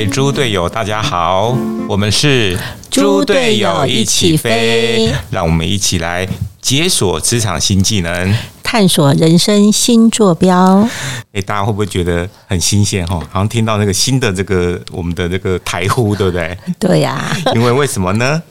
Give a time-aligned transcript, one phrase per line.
[0.00, 1.54] 位猪队友，大家好，
[1.86, 2.58] 我们是
[2.90, 6.26] 猪队友一起飞，让我们一起来
[6.62, 10.88] 解锁职场新技能，探索人生新坐标。
[11.34, 13.16] 哎，大家会不会觉得很新鲜哈？
[13.30, 16.56] 好像听到那个新的这个我们的这个台呼，对不对？
[16.78, 17.36] 对呀。
[17.54, 18.42] 因为为什么呢？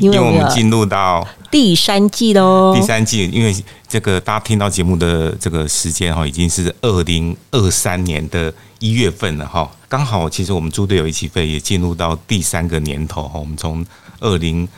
[0.00, 2.74] 因为我们进入到第三季喽。
[2.74, 3.54] 第三季，因为
[3.86, 9.70] 这个大家听到节目的这个时间哈，已经是二零二三年的一月份了哈。
[9.96, 13.38] 刚好，其实我们猪队友一起飞也进入到第三个年头哈。
[13.38, 13.86] 我们从
[14.18, 14.68] 二零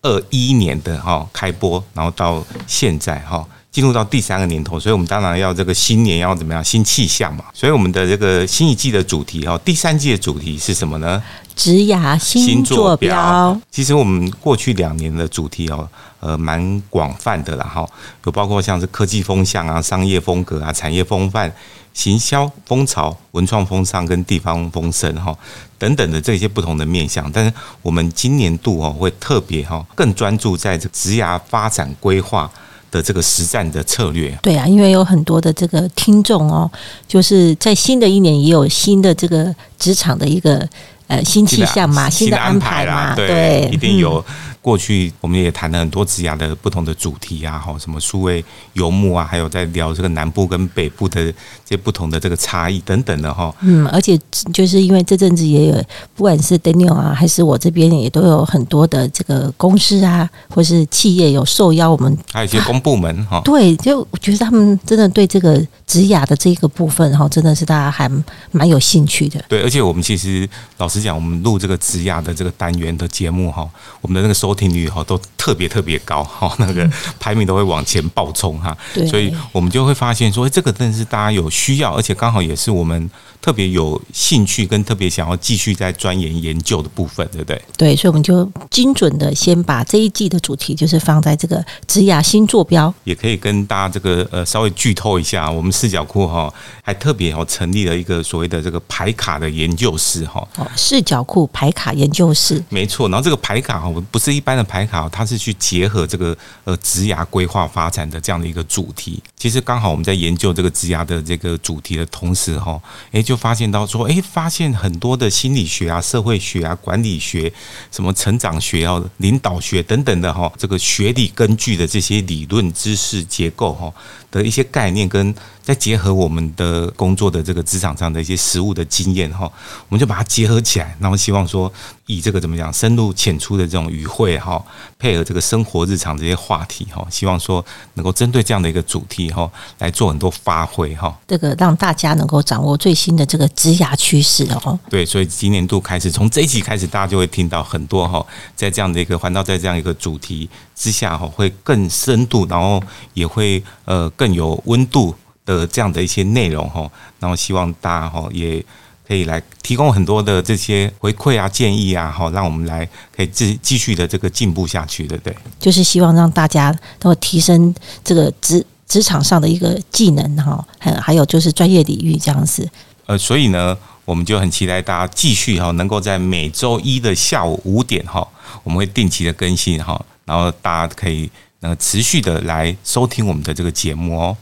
[0.00, 3.46] 二一年的哈开播，然后到现在哈。
[3.70, 7.44] 进入到第三个年头，所以我们当然要这个新年要怎么样新气象嘛。
[7.54, 11.22] 所以我们的这个新一季的主题哈，第三季的主题是什么呢？
[11.56, 13.58] 职涯新坐标。
[13.70, 15.88] 其实我们过去两年的主题哦，
[16.22, 17.86] 呃，蛮广泛的啦哈，
[18.24, 21.52] 有包括像是科技风向啊、商业风格啊、产业风范、
[21.92, 25.36] 行销风潮、文创风尚跟地方风声哈
[25.78, 27.28] 等等的这些不同的面向。
[27.32, 32.50] 但是我们今年度哦，会特别哈更专注在这职涯发展规划。
[32.92, 36.70] 的这个实战的策略，对啊，因为有很多的这个听众哦，
[37.08, 40.68] 就是在新的一年也有新的这个职场的一个
[41.06, 44.22] 呃新气象嘛，新的安排嘛，对，一定有。
[44.62, 48.42] 过去我们也谈了很多职涯的不同的主题啊，哈，什么数位
[48.74, 53.52] 游牧啊，还有在聊这个南部跟北部的这不同的这个差异等等的哈。
[53.62, 54.16] 嗯，而且
[54.54, 63.42] 就是因为这阵子也有，不管是 Daniel 啊，还是我这边也都有很多的这个公司啊，或是企业有受邀我们，还有一些公部门哈。
[63.44, 68.08] 对，就我觉得他们真的对这个职涯的这个部分哈，真的是大家还
[68.52, 69.44] 蛮有兴趣的。
[69.48, 73.68] 对，而且我们其实老实讲，我们录这个职涯的这个单元的节目哈，
[74.00, 74.51] 我们的那个收。
[74.52, 76.86] 收听率哈都特别特别高 哈，那个
[77.18, 78.76] 排名都会往前暴冲哈，
[79.08, 83.10] 所以我们就会发现说，这个真的是大家有需要，而且刚好也是我们。
[83.42, 87.60] 特别有兴趣跟特别想要继续在钻研研究的部分，对不对？
[87.76, 96.54] 对，所以我们就精准的先把这一季的主题就是放在这个职涯新坐标，也可以跟大家这个呃稍微剧透一下，我们视角库哈
[96.84, 100.46] 还特别哦成立了一个所谓的这个排卡的研究室哈。
[100.58, 103.08] 哦，视角库排卡研究室，没错。
[103.08, 109.20] 然后这个排卡哈不是一般的排卡，它是去结合这个呃职涯规划发展的这样的一个主题。
[109.36, 112.80] 其实刚好我们在研究这个职涯的这个主题的同时哈，
[113.10, 113.31] 哎就。
[113.32, 117.50] 就发现到说，哎，发现很多的心理学啊、社会学啊、管理学、
[117.90, 123.90] 什么成长学啊、领导学等等的哈，这个学理根据的这些理论知识结构哈
[124.30, 125.34] 的一些概念跟。
[125.62, 129.50] 再结合我们的工作的这个职场上的一些实务的经验哈，
[129.88, 131.72] 我们就把它结合起来，然后希望说
[132.06, 134.62] 以这个怎么讲深入浅出的这种语汇哈，
[134.98, 137.64] 配合这个生活日常这些话题哈，希望说
[137.94, 141.16] 能够针对这样的一个主题哈来做很多发挥哈。
[141.28, 144.78] 这个让大家能够掌握最新的这个职涯趋势哦。
[144.90, 148.24] 对，所以今年度开始，从这一期开始，大家就会听到很多哈，
[148.56, 152.82] 在这样的一个环绕在这样一个主题之下哈，会更深度，然后
[153.14, 155.14] 也会呃更有温度。
[155.44, 158.64] 的这样的一些内容哈，然后希望大家哈也
[159.06, 165.36] 可以来提供很多的这些回馈啊、建议啊，哈，让我们来可以继继续的这个进步下去，对不对？
[165.58, 172.68] 就是希望让大家都提升这个职职场上的一个技能哈，还还有就是专业领域这样子。
[173.06, 178.26] 呃，所以呢，我们就很期待大家继续哈，能够在每周一的下午五点哈，
[178.62, 181.28] 我们会定期的更新哈，然后大家可以
[181.64, 184.36] 那持续的来收听我们的这个节目哦。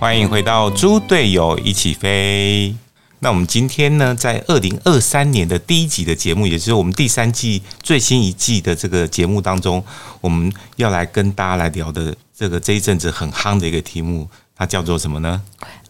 [0.00, 2.74] 欢迎回到猪队友一起飞。
[3.20, 9.82] 那我们今天呢，在二零二三年的第一集的节目，也就是我们第三季最新一季的这个节目当中，
[10.20, 15.40] 我们要来跟大家来聊的这个这一阵子很夯的一个题目，它叫做什么呢？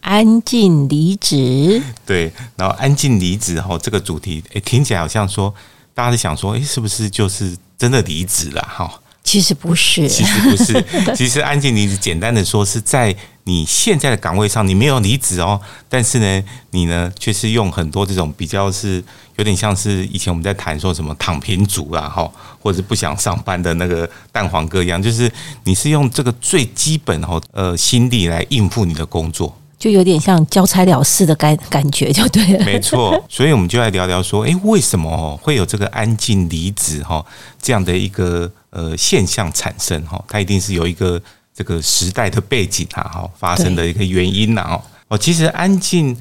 [0.00, 1.82] 安静离职。
[2.06, 5.52] 对，然后安静离职哈，这个主题诶，听起来好像说
[5.92, 8.88] 大家在想说，诶，是不是就是真的离职了哈？
[9.24, 13.12] 其实不是，其实不是，其实安静离职，简单的说是在
[13.48, 19.02] 你现在的岗位上，你没有离职哦，但是呢，你呢却是用很多这种比较是
[19.36, 22.28] 有点像是以前我们在谈说什么躺平族啦，哈，
[22.60, 25.30] 或者是不想上班的那个蛋黄哥一样，就是
[25.62, 29.56] 你是用这个最基本哈呃心力来应付你的工作。
[29.78, 32.64] 就有点像交差了事的感感觉，就对了。
[32.64, 37.24] 没错，所以我们就来聊聊说，哎，为什么会有这个安静离职哈
[37.60, 40.20] 这样的一个呃现象产生哈？
[40.26, 41.20] 它一定是有一个
[41.56, 46.14] 这个时代的背景啊哈发生的一个原因呐哦哦，其实安静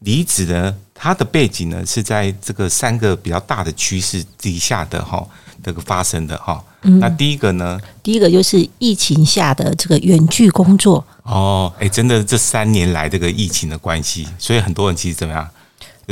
[0.00, 5.26] 离子呢，它的背景呢是在这个三个比较大的趋势底下的哈
[5.64, 6.62] 这个发生的哈。
[6.82, 7.80] 那第一个呢？
[8.02, 11.04] 第一个就是疫情下的这个远距工作。
[11.22, 15.48] 哦，哎，真的，这三年来这个疫情的关系，所以很多人其实怎么样，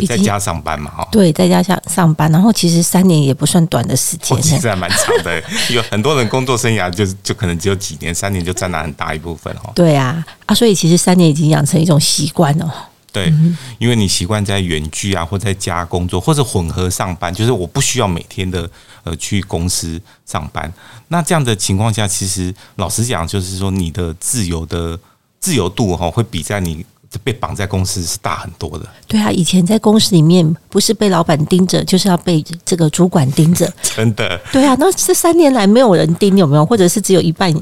[0.06, 1.08] 在家上班嘛，哈。
[1.10, 5.42] 对，在家上上班，然后其实三年也不算短的时间，其实还蛮长的。
[5.70, 9.72] 有很多人工作生涯就就可能只有几年，三年就占了很大一部分哦。
[9.74, 12.88] 对啊，啊，所以其实三年已经养成一种习惯了。
[13.12, 13.32] 对，
[13.80, 18.70] 因为你习惯在远距啊，或在家工作，或者混合上班，就是我不需要每天的
[19.02, 20.72] 呃去公司上班。
[21.08, 24.96] 那这样的情况下，其实老实讲，就是说你的自由的
[25.40, 26.86] 自由度哈，会比在你
[27.18, 28.86] 被绑在公司是大很多的。
[29.08, 33.70] 对啊，以前在公司里面不是被老板盯着，就是要被这个主管盯着。
[33.82, 34.40] 真的。
[34.52, 36.64] 对啊，那这三年来没有人盯，有没有？
[36.64, 37.52] 或者是只有一半？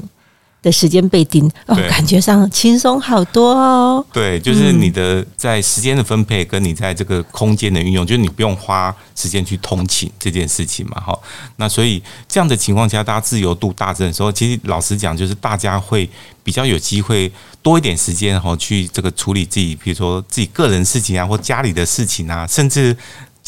[0.61, 4.05] 的时间被盯哦，感觉上轻松好多哦。
[4.11, 11.17] 对，就是你的在时间的分配，跟你在这个空间的运用，就是你不用花时间去通勤这件事情嘛，哈。
[11.55, 16.09] 那所以这样的情况下，大家自由度大增的时候，其实老实讲，就是大家会
[16.43, 22.95] 比较有机会多一点时间哈，去这个处理自己，比如说自己个人事情啊，或家里的事情啊，甚至。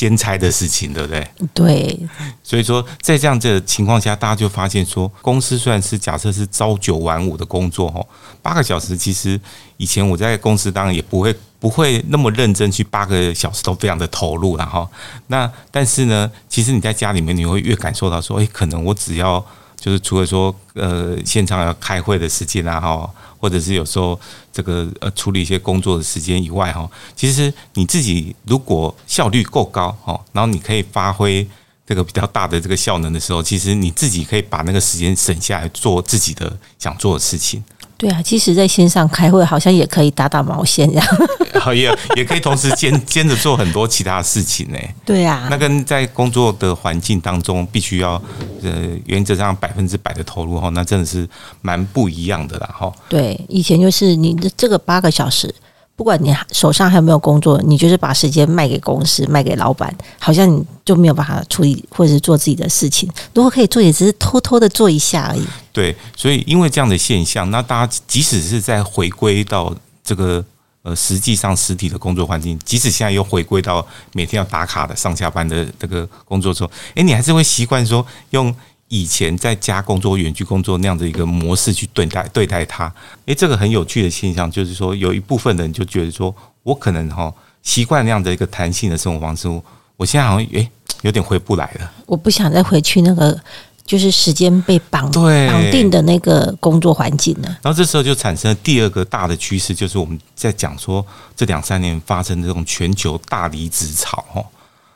[0.01, 1.27] 兼差的事情，对不对？
[1.53, 1.99] 对，
[2.41, 8.01] 所以说在这样的情况下，大家就发现说，公司虽然是假设是朝九晚五的工作，哦，
[8.41, 9.39] 八个小时，其实
[9.77, 14.89] 以前我在公司当然也不会不会那么认真去八个小时都非常的投入了哈。
[15.27, 19.45] 那但是呢，其实你在家里面，你会越感受到说，哎，可能我只要
[19.81, 23.11] 就是除了说呃现场要开会的时间啊，哈。
[23.41, 24.19] 或者是有时候
[24.53, 31.49] 这个呃处理一些工作的时间以外哈，其实你自己如果效率够高哈，然后你可以发挥
[31.83, 37.63] 这个比较大的这个效能的时候，其实你自己可以把那个时间省下来做自己的想做的事情。
[38.01, 41.07] 对啊，即使，在线上开会好像也可以打打毛线这样，
[41.75, 44.77] 也也可以同时兼 兼着做很多其他事情呢。
[45.05, 48.19] 对啊，那跟在工作的环境当中必须要
[48.63, 48.71] 呃
[49.05, 51.29] 原则上百分之百的投入哈，那真的是
[51.61, 52.91] 蛮不一样的啦哈。
[53.07, 55.53] 对，以前就是你的这个八个小时。
[56.01, 63.07] 不管你手上还有没有工作，你就是把时间卖给公司、卖给老板，好像你就没有办法处理或者是做自己的事情。
[63.35, 65.43] 如果可以做，也只是偷偷的做一下而已。
[65.71, 69.71] 对，所以因为这样的现象，那大家即使是在回归到
[70.03, 70.43] 这个
[70.81, 78.51] 呃实际上实体的工作环境，即使现在又回归到每天要打卡的上下班的这个工作中，诶，你还是会习惯说用。
[78.91, 82.93] 以前在家工作、远距工作那样的一个模式去对待对待他，
[83.25, 87.33] 诶，这个很有趣的现象就是说，有一部分人就觉得说，我可能哈
[87.63, 89.47] 习惯那样的一个弹性的生活方式，
[89.95, 90.69] 我现在好像诶
[91.03, 91.89] 有点回不来了。
[92.05, 93.39] 我不想再回去那个
[93.85, 97.47] 就是时间被绑绑定的那个工作环境了。
[97.61, 104.43] 然后这时候就产生了第二个大的趋势，就是我们在讲说这两三年发生这种全球大离职潮哈。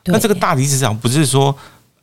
[0.04, 1.56] 那这个大离职潮不是说。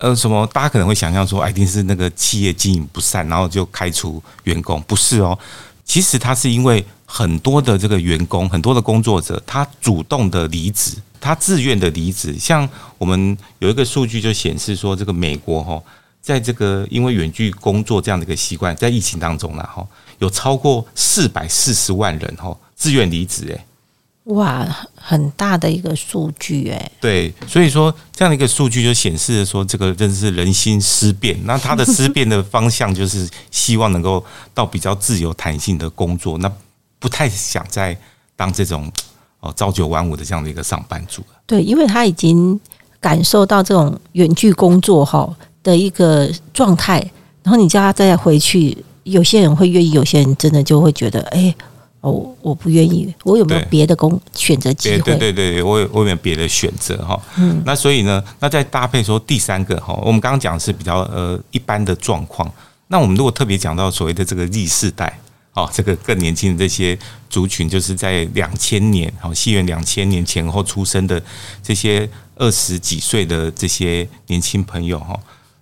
[0.03, 0.45] 呃，什么？
[0.47, 4.83] 大家可能会想象说，一定是那个企业经营不善，然后就开除员工。
[4.85, 5.39] 不是哦，
[5.85, 12.38] 其实他是因为很多的这个员工，很多的工作者，他主动的离职，他自愿的离职。
[12.38, 12.67] 像
[12.98, 15.81] 我们有一个数据就显示说，这个美国哈，
[16.22, 19.88] 在这个因为远距工作这样的一个习惯，在疫情当中呢，哈，
[20.19, 23.65] 有超过四百四十万人哈自愿离职，诶。
[24.25, 24.65] 哇，
[24.96, 26.92] 很大的一个数据哎！
[27.01, 31.38] 对，所以说这样的一个数据就显示说，这个真是人心思变。
[31.44, 36.50] 那他的思变的方向就是希望能够到比较自由弹性的工作，那
[37.00, 37.98] 不太想再
[38.38, 38.89] 当这种
[39.42, 41.27] 哦朝九晚五的这样的一个上班族了。
[41.46, 42.58] 对，因为他已经
[43.01, 47.00] 感受到这种远距工作哈的一个状态，
[47.44, 51.53] 然后你叫他再回去，有些人会愿意，有些人真的就会觉得哎。
[52.03, 53.13] 哦，我不愿意。
[53.24, 55.00] 我有没有别的工选择机会？
[55.00, 57.17] 对对对，我有我有没有别的选择哈？
[57.38, 62.51] 嗯，那所以呢，那再搭配说第三个哈，我们刚刚讲的是比较呃一般的状况。
[62.88, 65.17] 那我们如果特别讲到所谓的这个 Z 世代，
[65.53, 71.24] 哦，这个更年轻的这些族群，就是在两千年，哦，西元两千年前后出生的
[71.63, 75.17] 这些二十几岁的这些年轻朋友哈，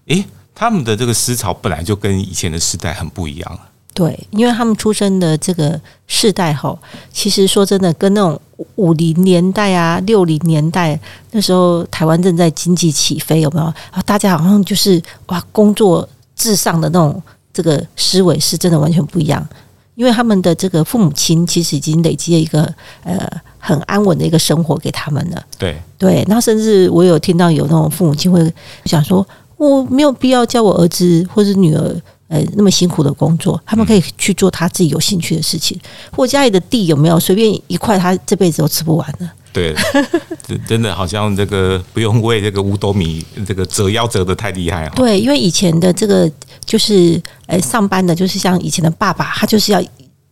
[0.07, 3.60] 诶，他们的这个思潮本来就跟以前的时代很不一样了。
[4.01, 6.75] 对，因为他们出生的这个世代吼，
[7.13, 8.41] 其实说真的，跟那种
[8.77, 14.01] 五零年代啊、六零年代那时候台湾正在经济起飞，有没有啊？
[14.03, 17.22] 大家好像就是哇，工作至上的那种
[17.53, 19.48] 这个思维是真的完全不一样。
[19.93, 22.63] 因因为他们的这个父母亲其实已经累积了一个
[23.03, 23.29] 呃
[23.60, 25.39] 很安稳的一个生活给他们了。
[25.60, 28.51] 对对，那甚至我有听到有那种父母亲会
[28.86, 29.24] 想说，
[29.58, 32.01] 我没有必要叫我儿子或者女儿。
[32.31, 35.77] 呃，那么辛苦的工作，他们可以去做他自己有兴趣的事情。
[36.13, 39.29] 或家里的地有没有随便一块，他这辈子都吃不完的。
[39.51, 39.75] 对，
[40.65, 44.93] 真的好像这个不用为这个五斗米这个折腰折的太厉害啊。
[44.95, 46.31] 对，因为以前的这个
[46.63, 49.83] 就是呃上班的，就是像以前的爸爸，他就是要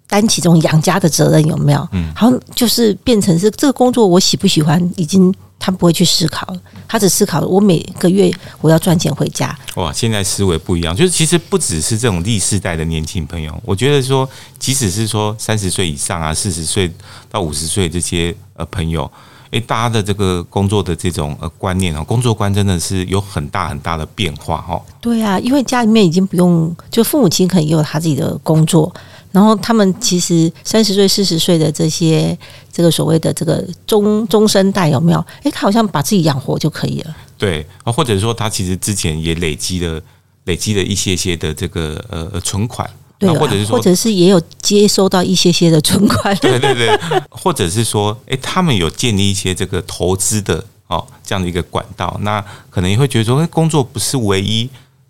[0.08, 1.86] 担起这种养家的责任，有没有？
[1.91, 6.56] 嗯，好像就是变成是这个工作我喜不喜欢，已经他不会去思考。
[6.88, 9.56] 他只思考我每个月我要赚钱回家。
[9.75, 16.92] 哇，现在思维不一样，就是其实不只是这种历世代的年轻朋友，我觉得说，即使是说三十岁以上啊，四十岁
[17.30, 19.10] 到五十岁这些呃朋友，
[19.51, 24.82] 诶，大家的这个工作的这种呃观念啊，工作观真的是有很大很大的变化哦。
[25.00, 28.92] 对啊，因为家里面已经不用，就父母亲可能也有他自己的工作。
[29.32, 32.38] 然后他们其实三十岁、四十岁的这些
[32.72, 35.20] 这个所谓的这个中中生代有没有？
[35.44, 37.16] 哎，他好像把自己养活就可以了。
[37.38, 40.02] 对，或者说他其实之前也累积了
[40.46, 46.36] 累积了一些些的这个呃存款，对，或者是说，或者是也有接收到一些些的存款。
[46.42, 54.70] 对对对，或者是说，诶，他们有建立一些这个投资的哦这样的一个管道，那可能也会觉得说，工作不是唯一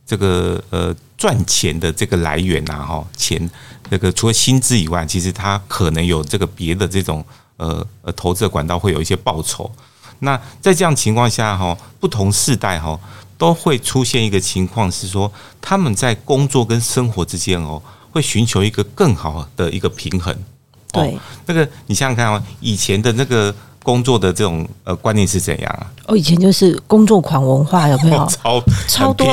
[0.09, 3.47] 这个呃赚钱的这个来源呐，哈，钱。
[3.91, 7.23] 这个除了薪资以外，其实它可能有这个别的这种
[7.57, 9.71] 呃呃投资的管道，会有一些报酬。
[10.19, 12.99] 那在这样情况下哈，不同世代哈
[13.37, 17.79] 都会出现一个情况是说，他们在工作跟生活之间哦，
[18.11, 20.35] 会寻求一个更好的一个平衡。
[20.91, 23.53] 对，那个你想想看哦，以前的那个。
[23.83, 25.87] 工作的这种呃观念是怎样啊？
[26.07, 28.25] 哦，以前就是工作狂文化，有没有？
[28.29, 29.27] 超超多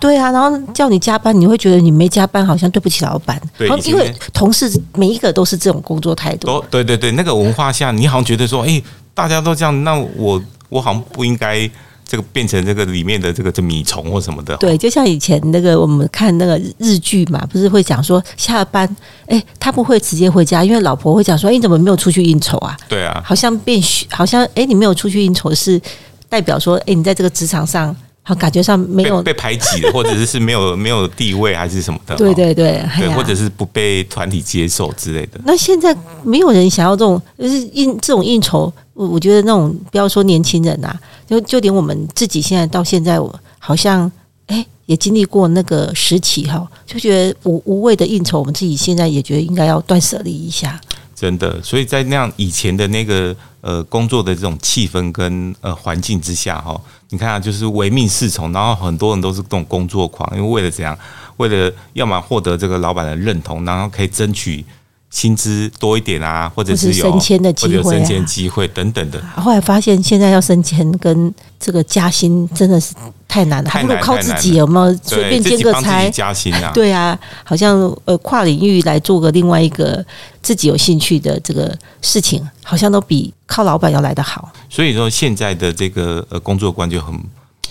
[0.00, 3.40] 对啊，然后叫你加班，你会觉得你没加班好像对不起老板。
[3.58, 6.46] 对，因为同事每一个都是这种工作态度。
[6.46, 8.82] 都对对对，那个文化下，你好像觉得说，哎，
[9.14, 11.70] 大家都这样，那我我好像不应该。
[12.10, 22.76] 这个变成这个里面的这个这米虫或什么的，对，就像以前那个我们看那个日剧嘛，不是会讲说下班，哎，他不会直接回家，因为老婆会讲说，你怎么没有出去应酬啊？
[22.88, 25.80] 对啊，好像变好像哎，你没有出去应酬是
[26.28, 27.94] 代表说，哎，你在这个职场上。
[28.22, 32.14] 好，感觉上没有被排挤了，或者是是没有没有地位，还是什么的？
[32.16, 35.40] 对对对，对，或者是不被团体接受之类的。
[35.44, 38.72] 那现在没有人想要这种，就是应这种应酬。
[38.92, 40.94] 我我觉得那种不要说年轻人呐，
[41.26, 44.10] 就就连我们自己现在到现在，我好像
[44.46, 50.78] 哎也经历过那个时期哈，就觉得无无谓的应酬，我们自己现在也觉得应该要断舍离一下。
[51.20, 60.98] 真的，所以在那样以前的那个呃工作的这种气氛跟呃环境之下哈，你看啊，就是唯命是从，然后很多人都是这种工作狂，因为为了怎样，
[61.36, 64.64] 为了要么获得这个老板的认同，然后可以争取。
[65.10, 69.20] 薪资多一点啊，或者是有升迁的机会、升迁机会等等的。
[69.34, 72.94] 后来发现，现在要升迁跟这个加薪真的是
[73.30, 76.72] 太难了，还不如靠自己有没有随便兼个差加薪啊？
[76.74, 80.04] 对啊，好像呃跨领域来做个另外一个
[80.42, 81.72] 自己有兴趣的这个
[82.02, 84.50] 事情，好像都比靠老板要来得好。
[84.68, 87.18] 所以说，现在的这个呃工作观就很。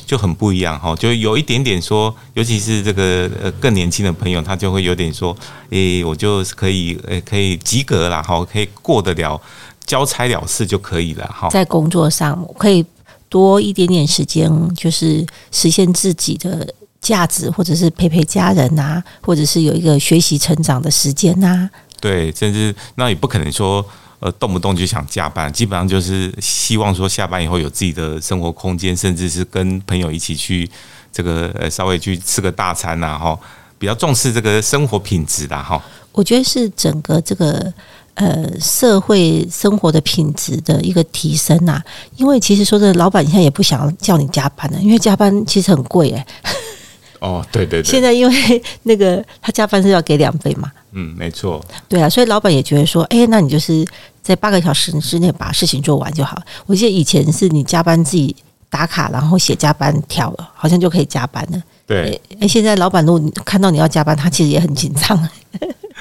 [0.10, 5.38] 就很不一样哈，就有一点点说，尤其是这个呃更年轻的朋友，他就会有点说，
[5.70, 9.40] 诶，我就可以诶可以及格了哈，可以过得了
[9.86, 11.48] 交差了事就可以了哈。
[11.50, 12.84] 在工作上可以
[13.30, 16.68] 多一点点时间，就是实现自己的
[17.00, 21.70] 价值，或者是陪陪家人呐，或者是有一个学习成长的时间呐。
[22.02, 23.86] 对，甚至那也不可能说。
[24.22, 30.70] 呃，动不动就想加班，基本上就是希望说下班以后有自己的生活空间，甚至是跟朋友一起去
[31.10, 33.40] 这个呃稍微去吃个大餐呐，哈，
[33.78, 35.82] 比较重视这个生活品质的哈。
[36.12, 37.74] 我觉得是整个这个
[38.20, 41.82] 呃社会生活的品质的一个提升呐，
[42.18, 46.26] 因为其实说的老板现在也不想叫你加班了，因为加班其实很贵哎。
[47.20, 50.72] 哦，对对对，现在因为那个他加班是要给两倍嘛。
[50.92, 51.64] 嗯，没错。
[51.88, 53.86] 对啊，所以老板也觉得说，哎，那你就是
[54.22, 56.42] 在八个小时之内把事情做完就好。
[56.66, 58.36] 我记得以前是你加班自己
[58.70, 61.62] 打卡，然后写加班条，好像就可以加班了。
[61.86, 62.20] 对。
[62.40, 65.30] 哎，现在老板如果看到你要加班，他其实也很紧张。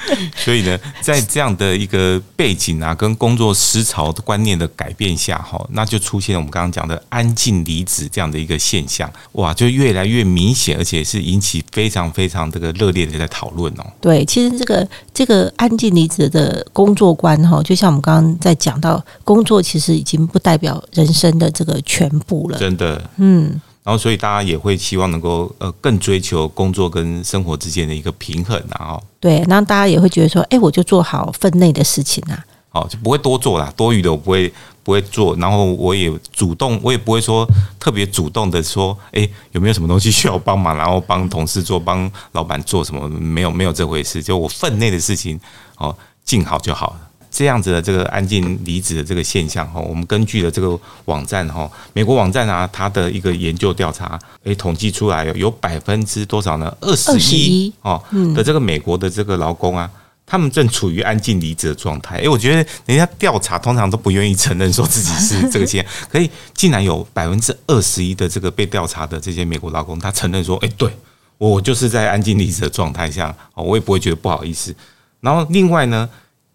[0.35, 13.85] 所以呢，在这样的一个背景啊，跟工作思潮的观念的改变下，哈，那就出现我们刚刚讲的安静离职这样的一个现象，哇，就越来越明显，而且是引起非常非常这个热烈的在讨论哦。
[13.99, 22.57] 对，其实这个这个安静离职的工作观，哈，就像我们刚刚在讲到，工作其实已经不代表人生的这个全部了。
[22.57, 23.59] 真的，嗯。
[23.89, 32.37] 然后所以大家也会希望能够呃更追求工作跟生活之间的一个平衡，然后对，然后大家也会觉得说，哎，我就做好分内的事情啊，
[32.69, 34.53] 好就不会多做啦，多余的我不会
[34.83, 37.43] 不会做，然后我也主动，我也不会说
[37.79, 45.39] 特别主动的说，哎，有没有什么东西需要帮忙，然后帮同事做，帮老板做什么，没有没有这回事，就我分内的事情
[45.77, 47.08] 哦，尽好就好了。
[47.31, 56.75] 这样子的这个安静离职的这个现象哈，我们根据了这个网站哈，美国网站啊，它的一个研究调查，诶，统计出来有有百分之多少呢？
[56.81, 58.03] 二十一哦
[58.35, 59.89] 的这个美国的这个劳工啊，
[60.25, 62.17] 他们正处于安静离职的状态。
[62.17, 70.91] 诶，我觉得人家调查通常都不愿意承认说自己是这个现象，可以竟然有百分之二十一的这个被调查的这些美国劳工，他承认说，诶，对
[71.37, 74.75] 我就是在安静离职的状态下，哦，我也不会觉得不好意思。
[75.21, 76.09] 然后另外呢？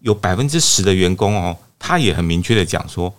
[0.05, 3.11] 有百分之十的员工哦，他也很明确的讲说，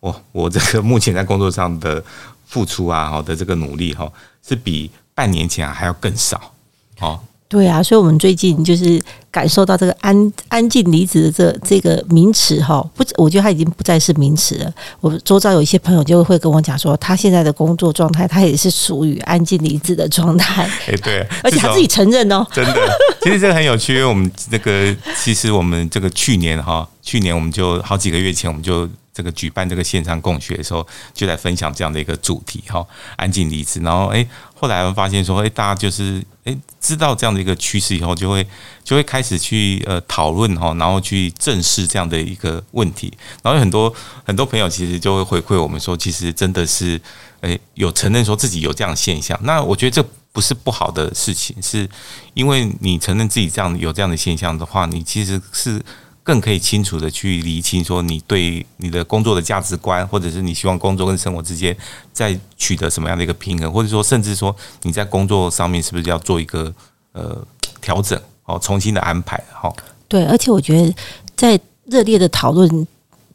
[0.00, 2.02] 哦，我这个目前在工作上的
[2.46, 4.10] 付出啊，好的这个努力哈，
[4.42, 6.54] 是比半年前还要更少，
[7.00, 7.20] 哦。
[7.48, 14.72] 对啊，所以我们最近就是感受到这个安安静离职的这这个名词哈，不，我觉得它已经不再是名词了。
[15.00, 20.68] 我周遭有一些朋友就会跟我讲说，他现在的工作状态，他也是属于安静离职的状态。
[20.86, 22.74] 哎，对， 而且他自己承认哦，真的。
[23.22, 28.88] 其实这个很有趣，因为我们这个其实我们这个去年哈，去年我们就好几个月前我们就。
[29.14, 33.80] 这个举办这个线上共学的时候，就在分享这样的一个主题哈，安静离职。
[33.80, 38.46] 然后哎，后来发现说，哎，大家就是哎，知道这样的一个趋势以后，就会
[38.82, 43.12] 就会开始去呃讨论哈，然后去正视这样的一个问题。
[43.42, 47.00] 然后有很多很多朋友其实就会回馈我们说，其实真的是
[47.42, 49.38] 哎有承认说自己有这样的现象。
[49.42, 50.02] 那我觉得这
[50.32, 51.86] 不是不好的事情，是
[52.32, 55.82] 因为你承认自己这样有这样的现象的话，你其实是。
[56.24, 61.76] 更可以清楚的去厘清，说你对你的工作的价值观，或者是你希望工作跟生活之间
[62.12, 66.72] 在取得什么样的一个平衡，或者说甚至说你在工作上面是不是要做一个
[67.12, 67.44] 呃
[67.80, 69.72] 调整哦，重新的安排哈。
[70.06, 70.94] 对，而且我觉得
[71.36, 72.86] 在热烈的讨论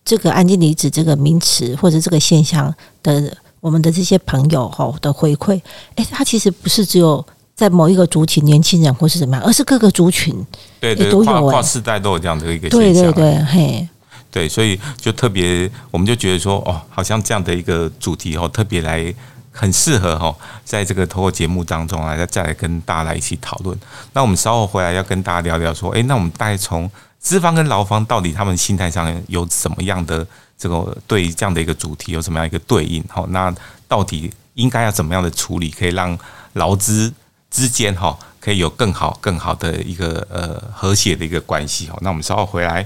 [0.06, 2.74] 这个“安静离职”这个名词或者这个现象
[3.04, 5.62] 的我们的这些朋友哈的回馈，
[5.96, 7.26] 哎，他其实不是只有。
[7.58, 10.32] 在某一个族群，年轻人或是怎么样，而是各个族群，
[10.80, 13.90] 对对，跨跨世代都有这样的一个现象，对对对，嘿，
[14.32, 19.12] 对，所以就特别，我们就觉得说，哦，好像这样的一个主题哦，特别来
[19.52, 23.76] 很适合哈，在这个透过节目当中啊，再再来跟大家来一起讨论。
[24.14, 26.88] 那我们稍后回来要跟大家聊聊说，哎，那我们大概从
[27.20, 30.26] 资方跟劳方到底他们心态上有什么样的
[30.60, 33.04] 这个对这样的一个主题有什么样一个对应？
[33.10, 33.52] 好，那
[33.88, 36.16] 到底应该要怎么样的处理，可以让
[36.54, 37.12] 劳资
[37.58, 41.98] 之间哈，可以有更好、更好的一个呃和谐的一个关系哈。
[42.02, 42.86] 那我们稍后回来。